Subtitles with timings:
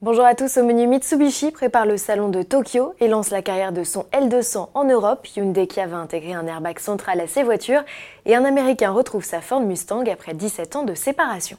[0.00, 3.72] Bonjour à tous, au menu Mitsubishi prépare le salon de Tokyo et lance la carrière
[3.72, 5.26] de son L200 en Europe.
[5.26, 7.82] Hyundai Kia va intégrer un airbag central à ses voitures
[8.24, 11.58] et un Américain retrouve sa Ford Mustang après 17 ans de séparation.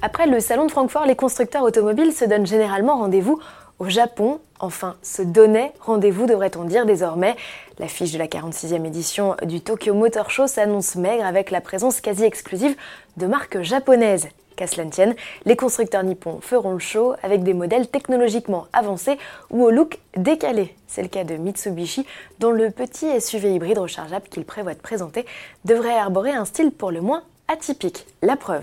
[0.00, 3.40] Après le salon de Francfort, les constructeurs automobiles se donnent généralement rendez-vous
[3.82, 7.34] au Japon, enfin, se donnait rendez-vous, devrait-on dire désormais.
[7.80, 12.22] L'affiche de la 46e édition du Tokyo Motor Show s'annonce maigre avec la présence quasi
[12.22, 12.76] exclusive
[13.16, 14.28] de marques japonaises.
[14.54, 19.18] Qu'à cela tienne, les constructeurs nippons feront le show avec des modèles technologiquement avancés
[19.50, 20.76] ou au look décalé.
[20.86, 22.06] C'est le cas de Mitsubishi,
[22.38, 25.26] dont le petit SUV hybride rechargeable qu'il prévoit de présenter
[25.64, 28.06] devrait arborer un style pour le moins atypique.
[28.22, 28.62] La preuve.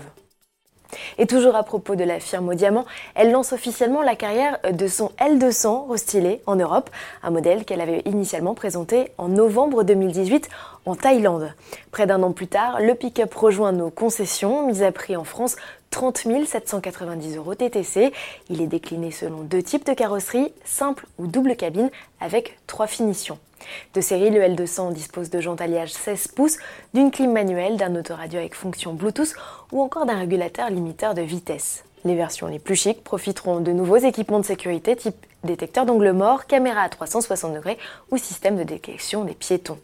[1.20, 4.86] Et toujours à propos de la firme au diamant, elle lance officiellement la carrière de
[4.86, 6.88] son L200 restylé en Europe,
[7.22, 10.48] un modèle qu'elle avait initialement présenté en novembre 2018
[10.86, 11.52] en Thaïlande.
[11.90, 15.56] Près d'un an plus tard, le pick-up rejoint nos concessions, mis à prix en France
[15.90, 18.14] 30 790 euros TTC.
[18.48, 21.90] Il est décliné selon deux types de carrosserie, simple ou double cabine,
[22.22, 23.38] avec trois finitions.
[23.94, 26.58] De série, le L200 dispose de jantes alliage 16 pouces,
[26.94, 29.34] d'une clim manuelle, d'un autoradio avec fonction Bluetooth
[29.72, 31.84] ou encore d'un régulateur limiteur de vitesse.
[32.04, 36.46] Les versions les plus chics profiteront de nouveaux équipements de sécurité type détecteur d'angle mort,
[36.46, 37.78] caméra à 360 degrés
[38.10, 39.78] ou système de détection des piétons.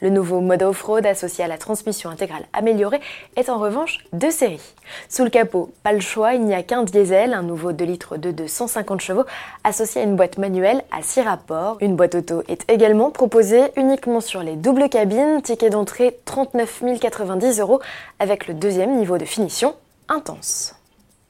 [0.00, 3.00] Le nouveau mode off-road associé à la transmission intégrale améliorée
[3.36, 4.74] est en revanche de série.
[5.08, 8.16] Sous le capot, pas le choix, il n'y a qu'un diesel, un nouveau 2 litres
[8.16, 9.24] de 250 chevaux
[9.64, 11.78] associé à une boîte manuelle à 6 rapports.
[11.80, 17.60] Une boîte auto est également proposée uniquement sur les doubles cabines, ticket d'entrée 39 090
[17.60, 17.80] euros
[18.18, 19.74] avec le deuxième niveau de finition
[20.08, 20.74] intense.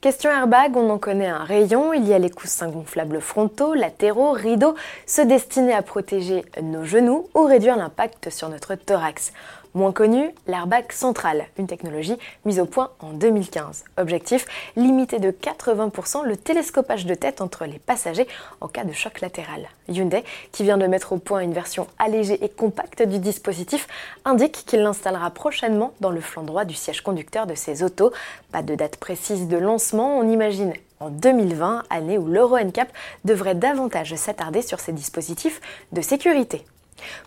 [0.03, 1.93] Question airbag, on en connaît un rayon.
[1.93, 7.29] Il y a les coussins gonflables frontaux, latéraux, rideaux, ceux destinés à protéger nos genoux
[7.33, 9.31] ou réduire l'impact sur notre thorax.
[9.75, 13.85] Moins connu, l'airbag central, une technologie mise au point en 2015.
[13.97, 18.27] Objectif, limiter de 80% le télescopage de tête entre les passagers
[18.61, 19.67] en cas de choc latéral.
[19.89, 23.87] Hyundai, qui vient de mettre au point une version allégée et compacte du dispositif,
[24.25, 28.11] indique qu'il l'installera prochainement dans le flanc droit du siège conducteur de ses autos.
[28.51, 32.89] Pas de date précise de lancement, on imagine en 2020, année où l'Euro NCAP
[33.25, 35.61] devrait davantage s'attarder sur ces dispositifs
[35.91, 36.63] de sécurité.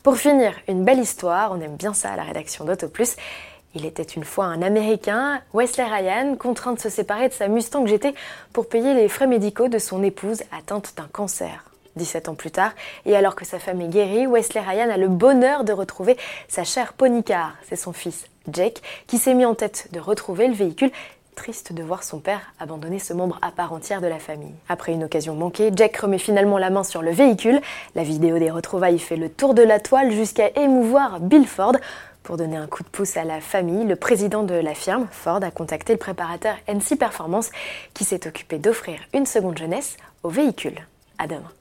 [0.02, 3.16] Pour finir, une belle histoire, on aime bien ça à la rédaction d'AutoPlus.
[3.74, 7.86] Il était une fois un Américain, Wesley Ryan, contraint de se séparer de sa Mustang
[7.86, 8.14] GT
[8.52, 11.64] pour payer les frais médicaux de son épouse atteinte d'un cancer.
[11.96, 12.72] 17 ans plus tard,
[13.04, 16.16] et alors que sa femme est guérie, Wesley Ryan a le bonheur de retrouver
[16.48, 17.54] sa chère Pony Car.
[17.68, 20.90] C'est son fils, Jake, qui s'est mis en tête de retrouver le véhicule
[21.36, 24.54] triste de voir son père abandonner ce membre à part entière de la famille.
[24.68, 27.60] Après une occasion manquée, Jack remet finalement la main sur le véhicule.
[27.94, 31.76] La vidéo des retrouvailles fait le tour de la toile jusqu'à émouvoir Bill Ford.
[32.24, 35.44] Pour donner un coup de pouce à la famille, le président de la firme, Ford,
[35.44, 37.50] a contacté le préparateur NC Performance
[37.94, 40.80] qui s'est occupé d'offrir une seconde jeunesse au véhicule.
[41.18, 41.52] À demain.